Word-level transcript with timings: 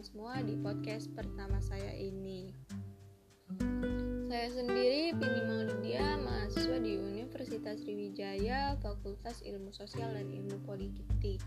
Teman-teman 0.00 0.16
semua 0.16 0.40
di 0.40 0.56
podcast 0.56 1.12
pertama 1.12 1.60
saya 1.60 1.92
ini. 1.92 2.56
Saya 4.32 4.48
sendiri 4.48 5.12
Pini 5.12 5.40
Maulidia, 5.44 6.16
mahasiswa 6.24 6.80
di 6.80 6.96
Universitas 6.96 7.84
Sriwijaya, 7.84 8.80
Fakultas 8.80 9.44
Ilmu 9.44 9.68
Sosial 9.76 10.16
dan 10.16 10.32
Ilmu 10.32 10.64
Politik. 10.64 11.44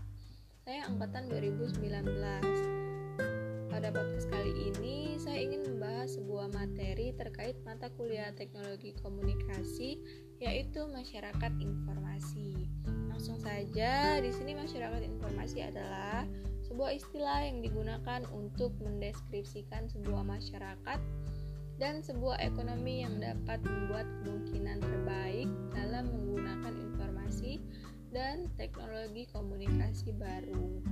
Saya 0.62 0.86
angkatan 0.86 1.34
2019. 1.34 1.82
Pada 3.74 3.90
podcast 3.90 4.30
kali 4.30 4.70
ini, 4.70 5.18
saya 5.18 5.42
ingin 5.42 5.74
membahas 5.74 6.14
sebuah 6.14 6.54
materi 6.54 7.10
terkait 7.10 7.58
mata 7.66 7.90
kuliah 7.98 8.30
Teknologi 8.38 8.94
Komunikasi, 9.02 9.98
yaitu 10.38 10.86
Masyarakat 10.94 11.52
Informasi. 11.58 12.70
Langsung 13.10 13.34
saja, 13.34 14.22
di 14.22 14.30
sini 14.30 14.54
masyarakat 14.54 15.02
informasi 15.02 15.58
adalah 15.74 16.22
sebuah 16.74 16.90
istilah 16.90 17.38
yang 17.46 17.62
digunakan 17.62 18.26
untuk 18.34 18.74
mendeskripsikan 18.82 19.86
sebuah 19.94 20.26
masyarakat 20.26 20.98
dan 21.78 22.02
sebuah 22.02 22.42
ekonomi 22.42 23.06
yang 23.06 23.22
dapat 23.22 23.62
membuat 23.62 24.02
kemungkinan 24.18 24.82
terbaik 24.82 25.46
dalam 25.70 26.10
menggunakan 26.10 26.74
informasi 26.74 27.62
dan 28.10 28.50
teknologi 28.58 29.22
komunikasi 29.30 30.18
baru. 30.18 30.82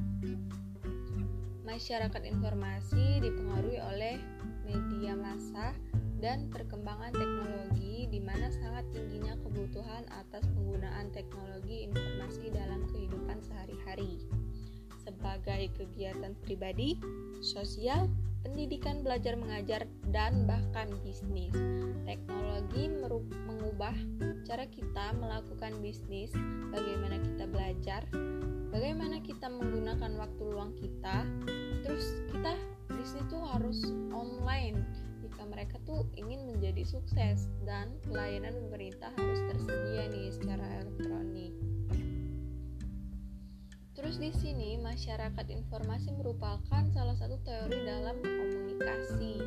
Masyarakat 1.67 2.23
informasi 2.31 3.19
dipengaruhi 3.19 3.83
oleh 3.83 4.23
media 4.63 5.19
massa 5.19 5.75
dan 6.23 6.47
perkembangan 6.47 7.11
teknologi 7.11 8.07
di 8.07 8.23
mana 8.23 8.55
sangat 8.55 8.87
tingginya 8.95 9.35
kebutuhan 9.43 10.07
atas 10.15 10.47
penggunaan 10.55 11.11
teknologi 11.11 11.91
informasi 11.91 12.55
dalam 12.55 12.87
kehidupan 12.87 13.43
sehari-hari 13.43 14.23
sebagai 15.03 15.71
kegiatan 15.77 16.33
pribadi, 16.47 16.97
sosial, 17.43 18.07
pendidikan 18.47 19.03
belajar 19.03 19.35
mengajar, 19.35 19.87
dan 20.15 20.47
bahkan 20.47 20.91
bisnis. 21.03 21.53
Teknologi 22.07 22.91
mengubah 23.51 23.95
cara 24.47 24.67
kita 24.71 25.15
melakukan 25.19 25.79
bisnis, 25.83 26.31
bagaimana 26.71 27.19
kita 27.23 27.45
belajar, 27.51 28.03
bagaimana 28.71 29.19
kita 29.23 29.47
menggunakan 29.51 30.15
waktu 30.19 30.43
luang 30.47 30.73
kita, 30.79 31.27
terus 31.87 32.23
kita 32.31 32.55
bisnis 32.91 33.23
itu 33.27 33.39
harus 33.43 33.79
online 34.15 34.83
mereka 35.53 35.77
tuh 35.85 36.09
ingin 36.17 36.49
menjadi 36.49 36.83
sukses 36.83 37.47
dan 37.69 37.93
pelayanan 38.09 38.57
pemerintah 38.67 39.13
harus 39.21 39.41
tersedia 39.53 40.09
nih 40.09 40.33
secara 40.33 40.67
elektronik. 40.81 41.53
Terus 44.03 44.19
di 44.19 44.35
sini 44.35 44.75
masyarakat 44.83 45.47
informasi 45.47 46.11
merupakan 46.19 46.83
salah 46.91 47.15
satu 47.15 47.39
teori 47.47 47.87
dalam 47.87 48.19
komunikasi 48.19 49.39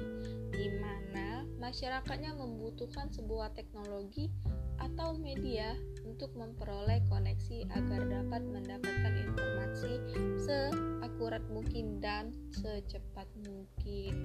di 0.56 0.68
mana 0.80 1.44
masyarakatnya 1.60 2.40
membutuhkan 2.40 3.12
sebuah 3.12 3.52
teknologi 3.52 4.32
atau 4.80 5.12
media 5.20 5.76
untuk 6.08 6.32
memperoleh 6.40 7.04
koneksi 7.12 7.68
agar 7.68 8.08
dapat 8.08 8.42
mendapatkan 8.48 9.14
informasi 9.28 10.00
seakurat 10.40 11.44
mungkin 11.52 12.00
dan 12.00 12.32
secepat 12.56 13.28
mungkin 13.44 14.16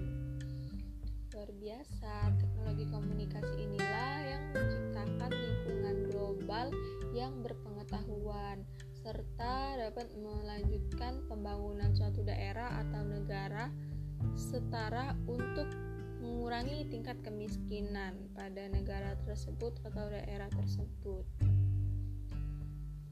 luar 1.34 1.50
biasa. 1.58 2.14
Teknologi 2.38 2.86
komunikasi 2.86 3.54
inilah 3.66 4.14
yang 4.30 4.42
menciptakan 4.54 5.30
lingkungan 5.34 5.96
global 6.06 6.66
yang 7.18 7.34
berpengetahuan 7.42 8.62
serta 9.10 9.74
dapat 9.74 10.06
melanjutkan 10.22 11.26
pembangunan 11.26 11.90
suatu 11.90 12.22
daerah 12.22 12.78
atau 12.78 13.02
negara 13.02 13.66
setara 14.38 15.18
untuk 15.26 15.66
mengurangi 16.22 16.86
tingkat 16.94 17.18
kemiskinan 17.26 18.30
pada 18.38 18.70
negara 18.70 19.18
tersebut 19.26 19.82
atau 19.82 20.06
daerah 20.14 20.46
tersebut. 20.54 21.26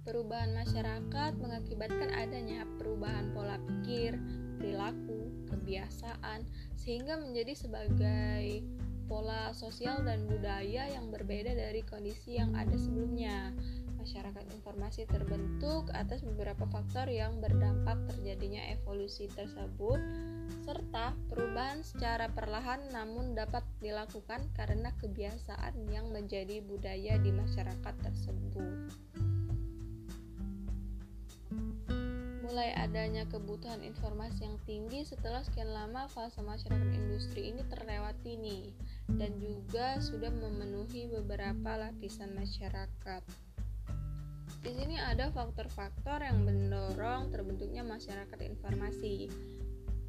Perubahan 0.07 0.55
masyarakat 0.55 1.35
mengakibatkan 1.43 2.15
adanya 2.15 2.63
perubahan 2.79 3.35
pola 3.35 3.59
pikir, 3.59 4.15
perilaku, 4.63 5.35
kebiasaan, 5.51 6.47
sehingga 6.79 7.19
menjadi 7.19 7.59
sebagai 7.59 8.63
pola 9.11 9.51
sosial 9.51 10.07
dan 10.07 10.31
budaya 10.31 10.87
yang 10.95 11.11
berbeda 11.11 11.59
dari 11.59 11.83
kondisi 11.83 12.39
yang 12.39 12.55
ada 12.55 12.79
sebelumnya. 12.79 13.51
Masyarakat 13.99 14.45
informasi 14.55 15.05
terbentuk 15.11 15.91
atas 15.91 16.23
beberapa 16.23 16.65
faktor 16.71 17.11
yang 17.11 17.43
berdampak 17.43 17.99
terjadinya 18.09 18.63
evolusi 18.71 19.27
tersebut, 19.35 19.99
serta 20.63 21.19
perubahan 21.29 21.83
secara 21.83 22.31
perlahan 22.31 22.89
namun 22.95 23.35
dapat 23.35 23.67
dilakukan 23.83 24.47
karena 24.55 24.95
kebiasaan 25.03 25.91
yang 25.91 26.09
menjadi 26.15 26.63
budaya 26.63 27.19
di 27.19 27.35
masyarakat 27.35 27.95
tersebut. 28.01 28.95
mulai 32.59 32.73
adanya 32.75 33.23
kebutuhan 33.29 33.85
informasi 33.87 34.43
yang 34.43 34.59
tinggi 34.67 35.07
setelah 35.07 35.47
sekian 35.47 35.71
lama 35.71 36.11
fase 36.11 36.43
masyarakat 36.43 36.91
industri 36.91 37.55
ini 37.55 37.63
terlewati 37.71 38.35
nih 38.35 38.75
dan 39.15 39.37
juga 39.39 40.03
sudah 40.03 40.33
memenuhi 40.33 41.07
beberapa 41.07 41.79
lapisan 41.79 42.35
masyarakat. 42.35 43.48
Di 44.59 44.75
sini 44.75 44.99
ada 44.99 45.31
faktor-faktor 45.31 46.19
yang 46.23 46.43
mendorong 46.43 47.31
terbentuknya 47.31 47.87
masyarakat 47.87 48.39
informasi 48.43 49.31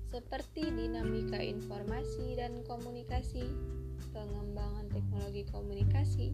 seperti 0.09 0.73
dinamika 0.73 1.37
informasi 1.37 2.33
dan 2.33 2.65
komunikasi, 2.65 3.45
pengembangan 4.09 4.89
teknologi 4.89 5.45
komunikasi, 5.53 6.33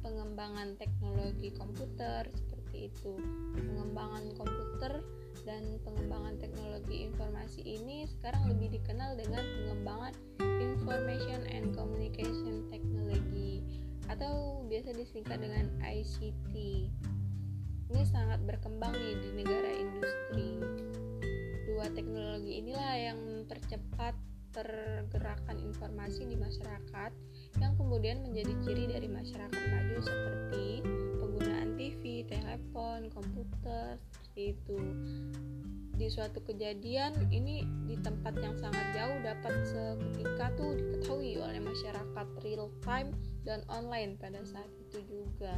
pengembangan 0.00 0.72
teknologi 0.80 1.52
komputer 1.52 2.24
seperti 2.32 2.88
itu, 2.88 3.20
pengembangan 3.60 4.24
komputer 4.40 5.04
dan 5.44 5.76
pengembangan 5.84 6.40
teknologi 6.40 7.04
informasi 7.04 7.60
ini 7.60 8.08
sekarang 8.08 8.48
lebih 8.48 8.80
dikenal 8.80 9.20
dengan 9.20 9.44
pengembangan 9.44 10.12
Information 10.64 11.44
and 11.52 11.76
Communication 11.76 12.72
Technology 12.72 13.60
atau 14.08 14.64
biasa 14.64 14.96
disingkat 14.96 15.44
dengan 15.44 15.68
ICT. 15.84 16.52
Ini 17.94 18.02
sangat 18.10 18.42
berkembang 18.42 18.90
nih 18.90 19.14
di 19.22 19.30
negara 19.38 19.70
industri. 19.70 20.58
Dua 21.70 21.86
teknologi 21.94 22.58
inilah 22.58 22.94
yang 22.98 23.18
mempercepat 23.22 24.18
pergerakan 24.50 25.62
informasi 25.62 26.26
di 26.26 26.34
masyarakat 26.34 27.10
yang 27.62 27.78
kemudian 27.78 28.18
menjadi 28.26 28.50
ciri 28.66 28.90
dari 28.90 29.06
masyarakat 29.06 29.62
maju 29.70 29.98
seperti 30.02 30.82
penggunaan 31.22 31.78
TV, 31.78 32.26
telepon, 32.26 33.14
komputer, 33.14 34.02
seperti 34.10 34.58
itu 34.58 34.78
di 35.94 36.10
suatu 36.10 36.42
kejadian 36.42 37.14
ini 37.30 37.62
di 37.86 37.94
tempat 38.02 38.34
yang 38.42 38.58
sangat 38.58 38.82
jauh 38.98 39.18
dapat 39.22 39.54
seketika 39.62 40.50
tuh 40.58 40.74
diketahui 40.74 41.38
oleh 41.38 41.62
masyarakat 41.62 42.26
real 42.42 42.66
time 42.82 43.14
dan 43.46 43.62
online 43.70 44.18
pada 44.18 44.42
saat 44.42 44.66
itu 44.90 44.98
juga 45.06 45.54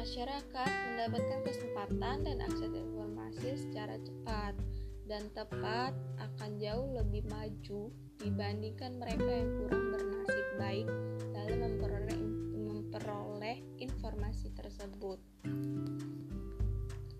masyarakat 0.00 0.70
mendapatkan 0.96 1.40
kesempatan 1.44 2.24
dan 2.24 2.40
akses 2.40 2.72
informasi 2.72 3.52
secara 3.52 4.00
cepat 4.00 4.56
dan 5.04 5.28
tepat 5.36 5.92
akan 6.16 6.56
jauh 6.56 6.88
lebih 6.96 7.28
maju 7.28 7.92
dibandingkan 8.16 8.96
mereka 8.96 9.28
yang 9.28 9.50
kurang 9.60 9.84
bernasib 9.92 10.46
baik 10.56 10.88
dalam 11.36 11.58
memperoleh, 11.60 12.20
memperoleh 12.64 13.56
informasi 13.76 14.48
tersebut. 14.56 15.20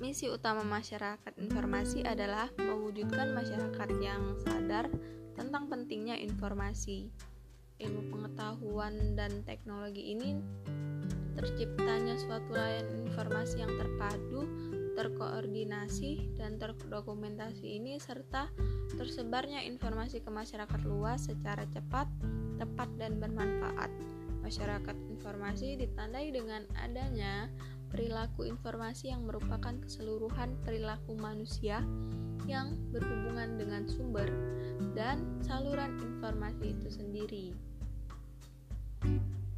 Misi 0.00 0.32
utama 0.32 0.64
masyarakat 0.64 1.36
informasi 1.36 2.00
adalah 2.08 2.48
mewujudkan 2.56 3.36
masyarakat 3.36 3.88
yang 4.00 4.40
sadar 4.40 4.88
tentang 5.36 5.68
pentingnya 5.68 6.16
informasi. 6.16 7.12
Ilmu 7.76 8.08
pengetahuan 8.08 9.20
dan 9.20 9.44
teknologi 9.44 10.16
ini 10.16 10.40
terciptanya 11.40 12.20
suatu 12.20 12.52
layanan 12.52 13.08
informasi 13.08 13.64
yang 13.64 13.72
terpadu, 13.80 14.44
terkoordinasi, 14.92 16.36
dan 16.36 16.60
terdokumentasi 16.60 17.80
ini 17.80 17.96
serta 17.96 18.52
tersebarnya 18.92 19.64
informasi 19.64 20.20
ke 20.20 20.28
masyarakat 20.28 20.80
luas 20.84 21.32
secara 21.32 21.64
cepat, 21.72 22.04
tepat, 22.60 22.92
dan 23.00 23.16
bermanfaat. 23.16 23.88
Masyarakat 24.44 24.96
informasi 25.08 25.80
ditandai 25.80 26.28
dengan 26.28 26.68
adanya 26.76 27.48
perilaku 27.88 28.44
informasi 28.44 29.08
yang 29.08 29.24
merupakan 29.24 29.80
keseluruhan 29.80 30.60
perilaku 30.60 31.16
manusia 31.16 31.80
yang 32.44 32.76
berhubungan 32.92 33.56
dengan 33.56 33.88
sumber 33.88 34.28
dan 34.92 35.24
saluran 35.40 35.96
informasi 36.04 36.76
itu 36.76 36.88
sendiri. 36.92 37.69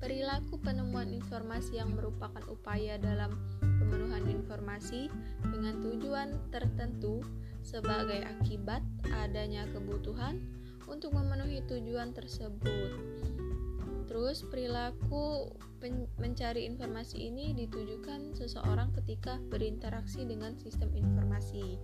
Perilaku 0.02 0.58
penemuan 0.58 1.14
informasi 1.14 1.78
yang 1.78 1.94
merupakan 1.94 2.42
upaya 2.50 2.98
dalam 2.98 3.38
pemenuhan 3.62 4.26
informasi 4.26 5.06
dengan 5.46 5.78
tujuan 5.78 6.42
tertentu 6.50 7.22
sebagai 7.62 8.26
akibat 8.26 8.82
adanya 9.14 9.62
kebutuhan 9.70 10.42
untuk 10.90 11.14
memenuhi 11.14 11.62
tujuan 11.70 12.10
tersebut. 12.10 12.98
Terus 14.12 14.44
perilaku 14.44 15.56
mencari 16.20 16.68
informasi 16.68 17.32
ini 17.32 17.56
ditujukan 17.56 18.36
seseorang 18.36 18.92
ketika 18.92 19.40
berinteraksi 19.48 20.28
dengan 20.28 20.52
sistem 20.60 20.92
informasi 20.92 21.80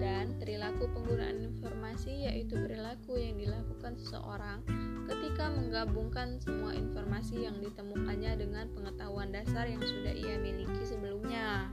dan 0.00 0.40
perilaku 0.40 0.88
penggunaan 0.88 1.44
informasi 1.44 2.32
yaitu 2.32 2.56
perilaku 2.56 3.20
yang 3.20 3.36
dilakukan 3.36 3.92
seseorang 3.92 4.64
ketika 5.04 5.52
menggabungkan 5.52 6.40
semua 6.40 6.72
informasi 6.72 7.44
yang 7.44 7.60
ditemukannya 7.60 8.40
dengan 8.40 8.72
pengetahuan 8.72 9.28
dasar 9.28 9.68
yang 9.68 9.84
sudah 9.84 10.16
ia 10.16 10.40
miliki 10.40 10.80
sebelumnya. 10.80 11.68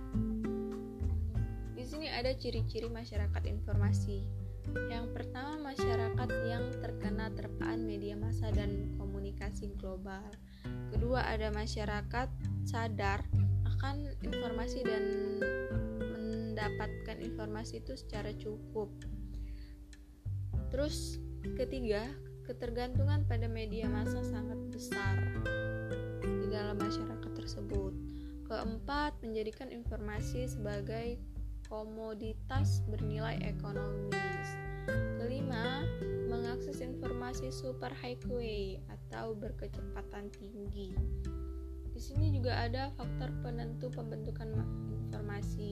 Di 1.80 1.84
sini 1.88 2.12
ada 2.12 2.36
ciri-ciri 2.36 2.92
masyarakat 2.92 3.48
informasi. 3.48 4.20
Yang 4.92 5.16
pertama, 5.16 5.72
masyarakat 5.72 6.30
yang 6.48 6.76
terkena 6.80 7.32
terpaan 7.36 7.84
media 7.84 8.16
massa 8.16 8.48
dan 8.52 8.96
komunikasi 8.96 9.13
global. 9.80 10.28
Kedua, 10.92 11.24
ada 11.24 11.48
masyarakat 11.52 12.28
sadar 12.68 13.24
akan 13.64 14.12
informasi 14.24 14.84
dan 14.84 15.04
mendapatkan 16.00 17.18
informasi 17.24 17.80
itu 17.80 17.96
secara 17.96 18.32
cukup. 18.36 18.92
Terus, 20.72 21.20
ketiga, 21.56 22.04
ketergantungan 22.44 23.24
pada 23.24 23.48
media 23.48 23.88
massa 23.88 24.20
sangat 24.24 24.60
besar 24.72 25.16
di 26.24 26.48
dalam 26.52 26.76
masyarakat 26.80 27.32
tersebut. 27.36 27.94
Keempat, 28.48 29.20
menjadikan 29.24 29.72
informasi 29.72 30.48
sebagai 30.48 31.20
komoditas 31.68 32.84
bernilai 32.92 33.40
ekonomis. 33.44 34.73
Mengakses 36.30 36.82
informasi 36.82 37.54
super 37.54 37.94
highway 37.94 38.82
atau 38.90 39.38
berkecepatan 39.38 40.34
tinggi. 40.34 40.98
Di 41.94 42.02
sini 42.02 42.34
juga 42.34 42.66
ada 42.66 42.90
faktor 42.98 43.30
penentu 43.46 43.94
pembentukan 43.94 44.50
informasi. 44.90 45.70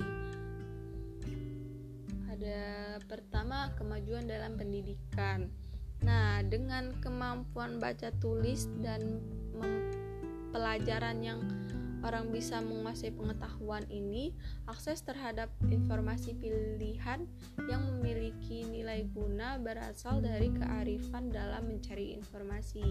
Ada 2.29 2.61
pertama 3.09 3.73
kemajuan 3.77 4.29
dalam 4.29 4.53
pendidikan. 4.53 5.49
Nah, 6.01 6.41
dengan 6.45 6.93
kemampuan 7.01 7.77
baca 7.77 8.13
tulis 8.21 8.69
dan 8.81 9.21
pelajaran 10.53 11.21
yang 11.21 11.41
orang 12.01 12.33
bisa 12.33 12.59
menguasai 12.61 13.13
pengetahuan 13.13 13.85
ini, 13.89 14.33
akses 14.65 15.05
terhadap 15.05 15.49
informasi 15.69 16.33
pilihan 16.37 17.25
yang 17.69 17.81
memiliki 17.95 18.65
nilai 18.65 19.05
guna 19.13 19.61
berasal 19.61 20.21
dari 20.21 20.49
kearifan 20.53 21.29
dalam 21.29 21.69
mencari 21.69 22.17
informasi. 22.17 22.83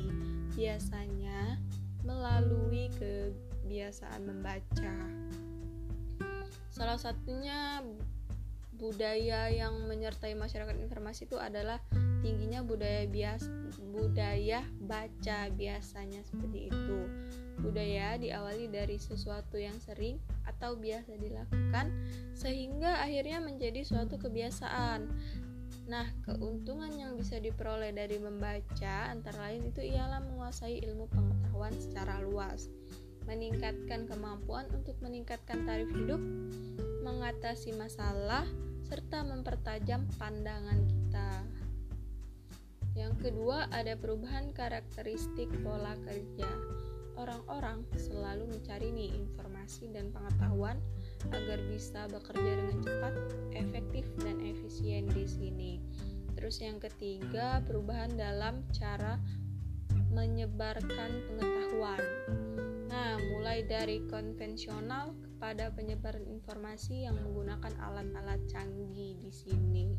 Biasanya 0.54 1.58
melalui 2.06 2.88
kebiasaan 2.96 4.24
membaca. 4.24 4.94
Salah 6.70 6.96
satunya 6.96 7.84
budaya 8.80 9.52
yang 9.52 9.76
menyertai 9.84 10.32
masyarakat 10.32 10.72
informasi 10.80 11.28
itu 11.28 11.36
adalah 11.36 11.76
tingginya 12.24 12.64
budaya 12.64 13.04
bias 13.04 13.44
budaya 13.92 14.64
baca 14.80 15.52
biasanya 15.52 16.24
seperti 16.24 16.72
itu 16.72 16.98
budaya 17.70 18.18
diawali 18.18 18.66
dari 18.66 18.98
sesuatu 18.98 19.54
yang 19.54 19.78
sering 19.78 20.18
atau 20.42 20.74
biasa 20.74 21.14
dilakukan 21.22 21.86
sehingga 22.34 22.98
akhirnya 22.98 23.38
menjadi 23.38 23.86
suatu 23.86 24.18
kebiasaan. 24.18 25.06
Nah, 25.86 26.06
keuntungan 26.26 26.90
yang 26.98 27.14
bisa 27.14 27.38
diperoleh 27.38 27.94
dari 27.94 28.18
membaca 28.18 29.14
antara 29.14 29.54
lain 29.54 29.70
itu 29.70 29.86
ialah 29.86 30.18
menguasai 30.18 30.82
ilmu 30.82 31.06
pengetahuan 31.14 31.74
secara 31.78 32.18
luas, 32.26 32.66
meningkatkan 33.30 34.10
kemampuan 34.10 34.66
untuk 34.74 34.98
meningkatkan 34.98 35.62
tarif 35.62 35.90
hidup, 35.94 36.18
mengatasi 37.06 37.70
masalah, 37.78 38.46
serta 38.90 39.22
mempertajam 39.22 40.10
pandangan 40.18 40.82
kita. 40.90 41.30
Yang 42.98 43.30
kedua, 43.30 43.70
ada 43.70 43.94
perubahan 43.94 44.50
karakteristik 44.50 45.46
pola 45.62 45.94
kerja 46.02 46.50
orang-orang 47.20 47.84
selalu 48.00 48.48
mencari 48.48 48.88
nih 48.88 49.12
informasi 49.12 49.92
dan 49.92 50.08
pengetahuan 50.08 50.80
agar 51.28 51.60
bisa 51.68 52.08
bekerja 52.08 52.52
dengan 52.56 52.78
cepat, 52.80 53.14
efektif, 53.52 54.04
dan 54.24 54.40
efisien 54.40 55.04
di 55.12 55.28
sini. 55.28 55.72
Terus 56.32 56.64
yang 56.64 56.80
ketiga, 56.80 57.60
perubahan 57.68 58.16
dalam 58.16 58.64
cara 58.72 59.20
menyebarkan 60.10 61.10
pengetahuan. 61.28 62.02
Nah, 62.90 63.20
mulai 63.36 63.62
dari 63.62 64.02
konvensional 64.10 65.14
kepada 65.22 65.70
penyebaran 65.70 66.26
informasi 66.26 67.06
yang 67.06 67.14
menggunakan 67.20 67.70
alat-alat 67.78 68.40
canggih 68.50 69.14
di 69.20 69.30
sini. 69.30 69.94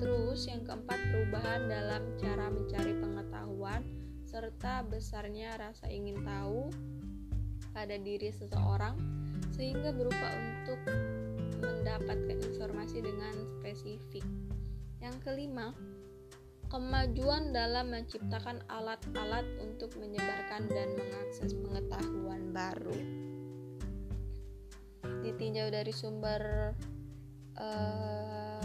Terus 0.00 0.48
yang 0.48 0.64
keempat, 0.64 0.96
perubahan 1.12 1.68
dalam 1.68 2.02
cara 2.16 2.48
mencari 2.48 2.96
pengetahuan 2.96 4.01
serta 4.32 4.80
besarnya 4.88 5.60
rasa 5.60 5.92
ingin 5.92 6.24
tahu 6.24 6.72
pada 7.76 8.00
diri 8.00 8.32
seseorang 8.32 8.96
sehingga 9.52 9.92
berupa 9.92 10.28
untuk 10.40 10.80
mendapatkan 11.60 12.40
informasi 12.40 13.04
dengan 13.04 13.36
spesifik. 13.60 14.24
Yang 15.04 15.16
kelima, 15.20 15.76
kemajuan 16.72 17.52
dalam 17.52 17.92
menciptakan 17.92 18.64
alat-alat 18.72 19.44
untuk 19.60 19.92
menyebarkan 20.00 20.64
dan 20.72 20.96
mengakses 20.96 21.52
pengetahuan 21.52 22.56
baru. 22.56 22.96
Ditinjau 25.20 25.68
dari 25.68 25.92
sumber 25.92 26.72
uh, 27.60 28.64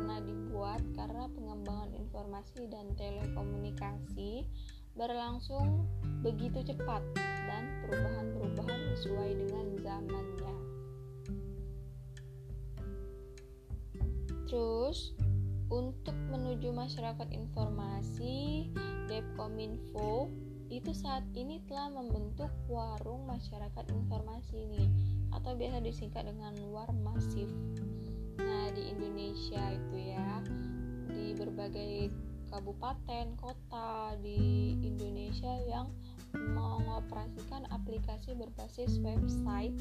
dibuat 0.58 0.82
karena 0.98 1.30
pengembangan 1.38 1.94
informasi 1.94 2.66
dan 2.66 2.90
telekomunikasi 2.98 4.50
berlangsung 4.98 5.86
begitu 6.26 6.66
cepat 6.66 7.06
dan 7.46 7.86
perubahan-perubahan 7.86 8.82
sesuai 8.98 9.38
dengan 9.38 9.66
zamannya. 9.86 10.56
Terus, 14.50 15.14
untuk 15.70 16.18
menuju 16.34 16.74
masyarakat 16.74 17.30
informasi, 17.38 18.74
Depkominfo 19.06 20.34
itu 20.74 20.90
saat 20.90 21.22
ini 21.38 21.62
telah 21.70 21.94
membentuk 21.94 22.50
warung 22.66 23.30
masyarakat 23.30 23.94
informasi 23.94 24.58
ini 24.58 24.90
atau 25.38 25.54
biasa 25.54 25.86
disingkat 25.86 26.26
dengan 26.26 26.58
Warmasif. 26.74 27.46
Nah, 28.38 28.70
di 28.74 28.94
Indonesia 28.94 29.64
itu 29.74 29.96
ya, 30.14 30.42
di 31.10 31.34
berbagai 31.38 32.14
kabupaten, 32.48 33.36
kota 33.36 34.16
di 34.24 34.74
Indonesia 34.80 35.52
yang 35.68 35.92
mengoperasikan 36.34 37.68
aplikasi 37.72 38.36
berbasis 38.36 39.00
website 39.04 39.76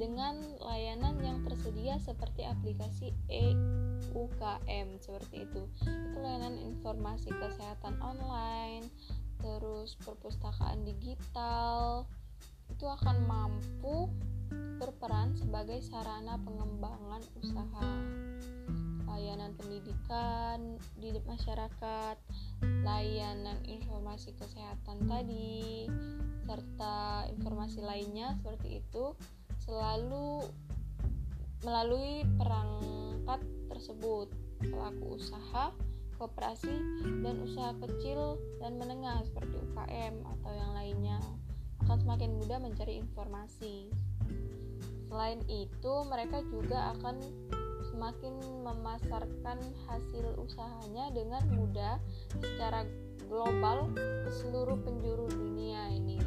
dengan 0.00 0.40
layanan 0.64 1.20
yang 1.20 1.44
tersedia 1.44 2.00
seperti 2.00 2.48
aplikasi 2.48 3.12
EUKM 3.28 4.96
seperti 4.96 5.44
itu. 5.44 5.62
Itu 5.84 6.18
layanan 6.24 6.56
informasi 6.56 7.28
kesehatan 7.36 8.00
online, 8.00 8.88
terus 9.44 10.00
perpustakaan 10.00 10.88
digital. 10.88 12.08
Itu 12.72 12.88
akan 12.88 13.28
mampu 13.28 14.08
berperan 15.00 15.32
sebagai 15.32 15.80
sarana 15.80 16.36
pengembangan 16.44 17.24
usaha 17.40 17.88
layanan 19.08 19.56
pendidikan 19.56 20.76
di 21.00 21.16
masyarakat, 21.24 22.20
layanan 22.84 23.56
informasi 23.64 24.36
kesehatan 24.36 25.08
tadi, 25.08 25.88
serta 26.44 27.24
informasi 27.32 27.80
lainnya 27.80 28.36
seperti 28.44 28.84
itu 28.84 29.16
selalu 29.64 30.44
melalui 31.64 32.20
perangkat 32.36 33.40
tersebut 33.72 34.28
pelaku 34.60 35.16
usaha 35.16 35.72
koperasi 36.20 36.76
dan 37.24 37.40
usaha 37.40 37.72
kecil 37.88 38.36
dan 38.60 38.76
menengah 38.76 39.24
seperti 39.24 39.64
UKM 39.64 40.28
atau 40.28 40.52
yang 40.52 40.76
lainnya 40.76 41.16
akan 41.88 41.96
semakin 42.04 42.36
mudah 42.36 42.60
mencari 42.60 43.00
informasi. 43.00 43.88
Selain 45.10 45.42
itu, 45.50 45.92
mereka 46.06 46.38
juga 46.54 46.94
akan 46.94 47.18
semakin 47.90 48.38
memasarkan 48.62 49.58
hasil 49.90 50.38
usahanya 50.38 51.10
dengan 51.10 51.42
mudah 51.50 51.98
secara 52.38 52.86
global 53.26 53.90
ke 53.98 54.30
seluruh 54.30 54.78
penjuru 54.86 55.26
dunia 55.26 55.90
ini. 55.90 56.20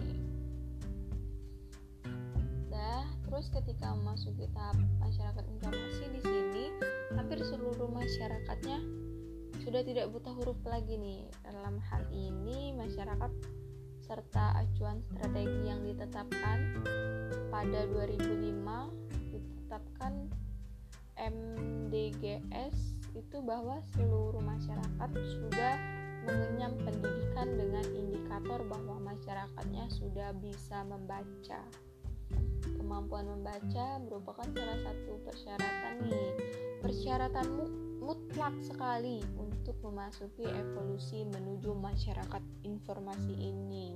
Terus 3.34 3.50
ketika 3.50 3.98
memasuki 3.98 4.46
tahap 4.54 4.78
masyarakat 5.02 5.46
informasi 5.58 6.06
di 6.14 6.22
sini, 6.22 6.70
hampir 7.18 7.42
seluruh 7.42 7.90
masyarakatnya 7.90 8.78
sudah 9.66 9.82
tidak 9.82 10.14
buta 10.14 10.30
huruf 10.38 10.62
lagi 10.70 11.02
nih. 11.02 11.26
Dalam 11.42 11.82
hal 11.82 12.06
ini 12.14 12.78
masyarakat 12.78 13.34
serta 14.04 14.60
acuan 14.60 15.00
strategi 15.08 15.72
yang 15.72 15.80
ditetapkan 15.88 16.84
pada 17.48 17.88
2005 17.88 19.32
ditetapkan 19.32 20.14
MDGS 21.16 22.76
itu 23.16 23.38
bahwa 23.40 23.80
seluruh 23.96 24.44
masyarakat 24.44 25.10
sudah 25.40 25.78
mengenyam 26.28 26.74
pendidikan 26.84 27.48
dengan 27.56 27.86
indikator 27.96 28.60
bahwa 28.68 29.14
masyarakatnya 29.14 29.86
sudah 29.92 30.36
bisa 30.40 30.84
membaca. 30.88 31.62
Kemampuan 32.64 33.28
membaca 33.28 34.00
merupakan 34.04 34.48
salah 34.52 34.80
satu 34.84 35.14
persyaratan 35.24 35.96
nih, 36.08 36.32
persyaratan 36.80 37.48
mutlak 38.04 38.52
sekali 38.60 39.24
untuk 39.40 39.80
memasuki 39.80 40.44
evolusi 40.44 41.24
menuju 41.24 41.72
masyarakat 41.72 42.44
informasi 42.68 43.32
ini. 43.32 43.96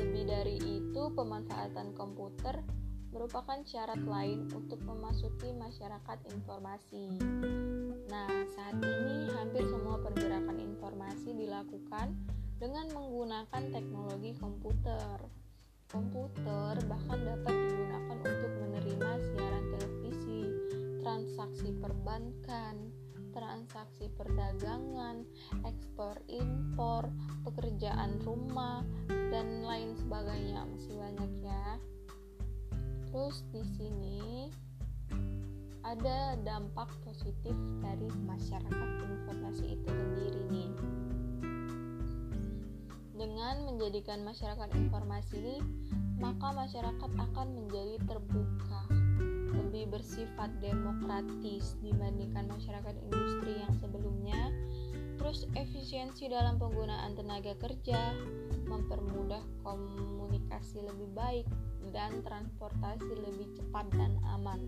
Lebih 0.00 0.24
dari 0.24 0.56
itu, 0.56 1.02
pemanfaatan 1.12 1.92
komputer 1.92 2.64
merupakan 3.12 3.60
syarat 3.68 4.00
lain 4.00 4.48
untuk 4.56 4.80
memasuki 4.88 5.52
masyarakat 5.52 6.18
informasi. 6.32 7.20
Nah, 8.08 8.30
saat 8.56 8.80
ini 8.80 9.28
hampir 9.36 9.68
semua 9.68 10.00
pergerakan 10.00 10.56
informasi 10.56 11.36
dilakukan 11.36 12.16
dengan 12.56 12.88
menggunakan 12.96 13.62
teknologi 13.68 14.32
komputer. 14.40 15.28
Komputer 15.90 16.78
bahkan 16.86 17.18
dapat 17.18 17.54
digunakan 17.54 18.16
untuk 18.22 18.52
menerima 18.62 19.10
siaran 19.26 19.64
televisi, 19.74 20.49
transaksi 21.10 21.74
perbankan, 21.82 22.94
transaksi 23.34 24.06
perdagangan, 24.14 25.26
ekspor 25.66 26.14
impor, 26.30 27.10
pekerjaan 27.42 28.22
rumah, 28.22 28.86
dan 29.34 29.66
lain 29.66 29.98
sebagainya. 29.98 30.62
Masih 30.70 30.94
banyak 31.02 31.32
ya. 31.42 31.66
Terus 33.10 33.42
di 33.50 33.62
sini 33.74 34.54
ada 35.82 36.38
dampak 36.46 36.94
positif 37.02 37.58
dari 37.82 38.06
masyarakat 38.30 38.90
informasi 39.02 39.82
itu 39.82 39.90
sendiri 39.90 40.42
nih 40.46 40.70
dengan 43.18 43.66
menjadikan 43.68 44.24
masyarakat 44.24 44.70
informasi 44.78 45.36
ini, 45.42 45.58
maka 46.22 46.56
masyarakat 46.56 47.10
akan 47.20 47.46
menjadi 47.52 48.00
terbuka, 48.08 48.99
lebih 49.52 49.90
bersifat 49.90 50.50
demokratis 50.62 51.78
dibandingkan 51.82 52.46
masyarakat 52.46 52.94
industri 53.06 53.58
yang 53.60 53.74
sebelumnya. 53.78 54.50
Terus 55.20 55.44
efisiensi 55.52 56.32
dalam 56.32 56.56
penggunaan 56.56 57.12
tenaga 57.12 57.52
kerja, 57.60 58.16
mempermudah 58.64 59.44
komunikasi 59.60 60.80
lebih 60.80 61.12
baik 61.12 61.46
dan 61.92 62.24
transportasi 62.24 63.12
lebih 63.20 63.52
cepat 63.58 63.86
dan 63.92 64.16
aman. 64.32 64.64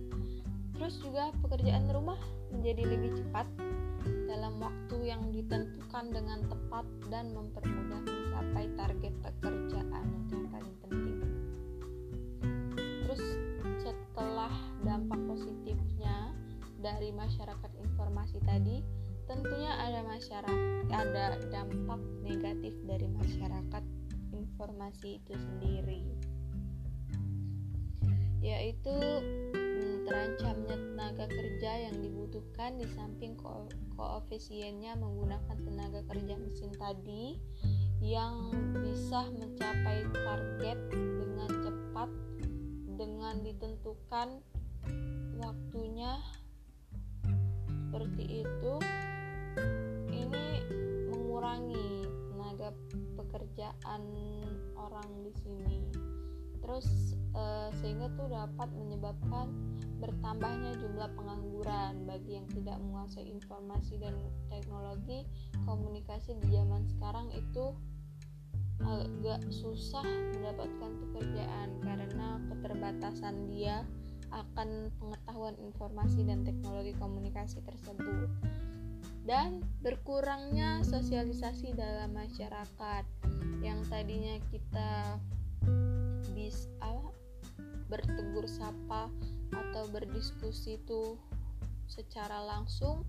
Terus 0.77 1.01
juga 1.01 1.33
pekerjaan 1.41 1.89
rumah 1.89 2.19
menjadi 2.53 2.85
lebih 2.85 3.23
cepat 3.23 3.47
dalam 4.27 4.59
waktu 4.59 4.97
yang 5.07 5.23
ditentukan 5.31 6.11
dengan 6.11 6.43
tepat 6.49 6.87
dan 7.12 7.31
mempermudah 7.37 8.01
mencapai 8.03 8.67
target 8.75 9.15
pekerjaan 9.23 10.07
yang 10.33 10.45
paling 10.51 10.75
penting 10.83 11.01
dampak 15.12 15.37
positifnya 15.37 16.33
dari 16.81 17.12
masyarakat 17.12 17.69
informasi 17.85 18.40
tadi 18.49 18.81
tentunya 19.28 19.69
ada 19.76 20.00
masyarakat 20.09 20.88
ada 20.88 21.37
dampak 21.52 22.00
negatif 22.25 22.73
dari 22.88 23.04
masyarakat 23.12 23.85
informasi 24.33 25.21
itu 25.21 25.37
sendiri. 25.37 26.00
Yaitu 28.40 28.97
hmm, 29.52 30.09
terancamnya 30.09 30.81
tenaga 30.81 31.28
kerja 31.28 31.92
yang 31.92 31.97
dibutuhkan 32.00 32.81
di 32.81 32.88
samping 32.97 33.37
ko 33.37 33.69
koefisiennya 34.00 34.97
menggunakan 34.97 35.61
tenaga 35.61 36.00
kerja 36.09 36.40
mesin 36.40 36.73
tadi 36.81 37.37
yang 38.00 38.49
bisa 38.81 39.28
mencapai 39.28 40.09
target 40.09 40.78
dengan 40.88 41.52
cepat 41.61 42.09
dengan 42.97 43.45
ditentukan 43.45 44.40
waktunya 45.39 46.19
seperti 47.93 48.47
itu 48.47 48.73
ini 50.09 50.47
mengurangi 51.12 52.09
tenaga 52.33 52.73
pekerjaan 53.21 54.03
orang 54.81 55.09
di 55.21 55.33
sini. 55.45 55.79
Terus 56.62 57.19
e, 57.35 57.45
sehingga 57.83 58.09
tuh 58.17 58.33
dapat 58.33 58.71
menyebabkan 58.73 59.51
bertambahnya 60.01 60.79
jumlah 60.81 61.11
pengangguran 61.15 62.09
bagi 62.09 62.41
yang 62.41 62.49
tidak 62.51 62.81
menguasai 62.81 63.29
informasi 63.29 63.99
dan 64.01 64.15
teknologi. 64.49 65.29
Komunikasi 65.69 66.39
di 66.43 66.49
zaman 66.55 66.87
sekarang 66.97 67.29
itu 67.35 67.77
agak 68.83 69.47
susah 69.53 70.03
mendapatkan 70.35 70.91
pekerjaan 71.07 71.69
karena 71.87 72.43
keterbatasan 72.51 73.47
dia 73.47 73.87
akan 74.33 74.89
pengetahuan 74.97 75.57
informasi 75.61 76.25
dan 76.25 76.43
teknologi 76.43 76.97
komunikasi 76.97 77.61
tersebut. 77.62 78.29
dan 79.23 79.62
berkurangnya 79.87 80.83
sosialisasi 80.83 81.79
dalam 81.79 82.11
masyarakat 82.11 83.07
yang 83.62 83.79
tadinya 83.87 84.35
kita 84.51 85.23
bisa 86.35 86.91
bertegur 87.87 88.51
sapa 88.51 89.07
atau 89.55 89.87
berdiskusi 89.95 90.75
itu 90.81 91.15
secara 91.87 92.43
langsung 92.43 93.07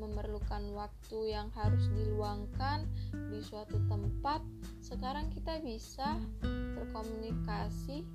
memerlukan 0.00 0.72
waktu 0.72 1.36
yang 1.36 1.52
harus 1.52 1.84
diluangkan 1.92 2.88
di 3.12 3.44
suatu 3.44 3.76
tempat 3.92 4.40
sekarang 4.80 5.28
kita 5.36 5.60
bisa 5.60 6.16
berkomunikasi 6.74 8.08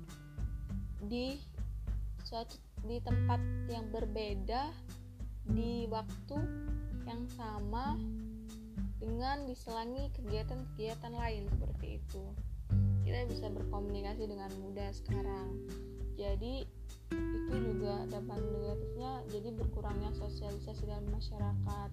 di 1.06 1.38
suatu 2.28 2.60
di 2.84 3.00
tempat 3.00 3.40
yang 3.72 3.88
berbeda 3.88 4.68
di 5.48 5.88
waktu 5.88 6.36
yang 7.08 7.24
sama 7.32 7.96
dengan 9.00 9.48
diselangi 9.48 10.12
kegiatan-kegiatan 10.12 11.16
lain 11.16 11.48
seperti 11.48 11.96
itu. 11.96 12.24
Kita 13.08 13.24
bisa 13.32 13.48
berkomunikasi 13.48 14.28
dengan 14.28 14.52
mudah 14.60 14.92
sekarang. 14.92 15.56
Jadi 16.20 16.68
itu 17.16 17.56
juga 17.56 18.04
dampak 18.12 18.36
negatifnya 18.44 19.24
jadi 19.32 19.48
berkurangnya 19.56 20.12
sosialisasi 20.12 20.84
dalam 20.84 21.08
masyarakat 21.08 21.90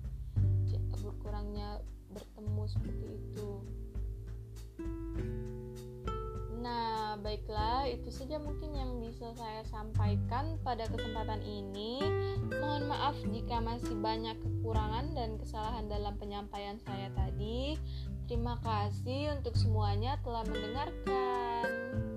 berkurangnya 0.99 1.79
bertemu 2.11 2.63
seperti 2.65 3.07
itu 3.15 3.51
Baiklah, 7.15 7.87
itu 7.87 8.11
saja 8.11 8.37
mungkin 8.37 8.75
yang 8.75 8.99
bisa 8.99 9.31
saya 9.39 9.63
sampaikan 9.65 10.59
pada 10.61 10.85
kesempatan 10.91 11.41
ini. 11.41 12.03
Mohon 12.51 12.91
maaf 12.91 13.15
jika 13.31 13.63
masih 13.63 13.95
banyak 13.97 14.35
kekurangan 14.39 15.15
dan 15.15 15.39
kesalahan 15.39 15.87
dalam 15.87 16.13
penyampaian 16.21 16.77
saya 16.83 17.09
tadi. 17.15 17.79
Terima 18.25 18.57
kasih 18.61 19.37
untuk 19.37 19.55
semuanya 19.57 20.17
telah 20.25 20.43
mendengarkan. 20.49 22.14